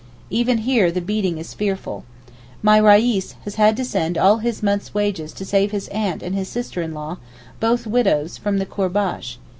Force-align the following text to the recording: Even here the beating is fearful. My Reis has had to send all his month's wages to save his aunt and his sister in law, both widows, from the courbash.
Even 0.31 0.57
here 0.57 0.91
the 0.91 0.99
beating 0.99 1.37
is 1.37 1.53
fearful. 1.53 2.03
My 2.63 2.79
Reis 2.79 3.33
has 3.43 3.53
had 3.61 3.77
to 3.77 3.85
send 3.85 4.17
all 4.17 4.37
his 4.37 4.63
month's 4.63 4.95
wages 4.95 5.31
to 5.33 5.45
save 5.45 5.69
his 5.69 5.87
aunt 5.89 6.23
and 6.23 6.33
his 6.33 6.47
sister 6.49 6.81
in 6.81 6.95
law, 6.95 7.17
both 7.59 7.85
widows, 7.85 8.35
from 8.35 8.57
the 8.57 8.65
courbash. 8.65 9.37